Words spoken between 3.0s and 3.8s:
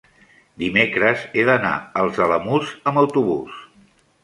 autobús.